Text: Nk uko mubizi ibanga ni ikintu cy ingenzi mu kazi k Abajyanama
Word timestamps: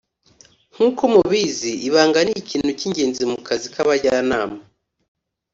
Nk 0.73 0.79
uko 0.87 1.03
mubizi 1.13 1.71
ibanga 1.87 2.19
ni 2.25 2.33
ikintu 2.41 2.69
cy 2.79 2.85
ingenzi 2.87 3.23
mu 3.31 3.37
kazi 3.47 3.65
k 3.73 3.75
Abajyanama 3.83 4.57